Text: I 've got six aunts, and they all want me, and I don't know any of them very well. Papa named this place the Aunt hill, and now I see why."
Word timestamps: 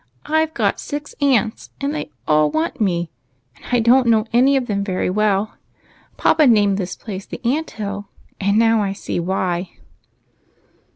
I 0.25 0.43
've 0.47 0.53
got 0.55 0.79
six 0.79 1.13
aunts, 1.21 1.69
and 1.79 1.93
they 1.93 2.09
all 2.27 2.49
want 2.49 2.81
me, 2.81 3.11
and 3.55 3.63
I 3.71 3.79
don't 3.79 4.07
know 4.07 4.25
any 4.33 4.57
of 4.57 4.65
them 4.65 4.83
very 4.83 5.11
well. 5.11 5.53
Papa 6.17 6.47
named 6.47 6.79
this 6.79 6.95
place 6.95 7.27
the 7.27 7.39
Aunt 7.45 7.69
hill, 7.69 8.07
and 8.39 8.57
now 8.57 8.81
I 8.81 8.93
see 8.93 9.19
why." 9.19 9.77